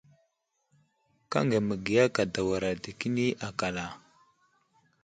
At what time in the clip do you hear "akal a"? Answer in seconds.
3.47-3.87